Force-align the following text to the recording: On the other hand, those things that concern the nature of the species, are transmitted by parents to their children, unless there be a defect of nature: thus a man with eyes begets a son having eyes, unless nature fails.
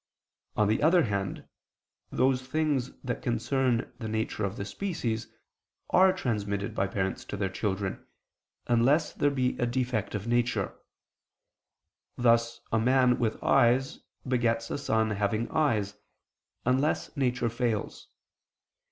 On 0.57 0.67
the 0.67 0.81
other 0.81 1.03
hand, 1.03 1.47
those 2.11 2.41
things 2.41 2.89
that 3.03 3.21
concern 3.21 3.93
the 3.99 4.07
nature 4.07 4.43
of 4.43 4.57
the 4.57 4.65
species, 4.65 5.27
are 5.91 6.11
transmitted 6.11 6.73
by 6.73 6.87
parents 6.87 7.23
to 7.25 7.37
their 7.37 7.51
children, 7.51 8.03
unless 8.65 9.13
there 9.13 9.29
be 9.29 9.55
a 9.59 9.67
defect 9.67 10.15
of 10.15 10.25
nature: 10.25 10.73
thus 12.17 12.61
a 12.71 12.79
man 12.79 13.19
with 13.19 13.43
eyes 13.43 13.99
begets 14.27 14.71
a 14.71 14.79
son 14.79 15.11
having 15.11 15.47
eyes, 15.51 15.93
unless 16.65 17.15
nature 17.15 17.47
fails. 17.49 18.07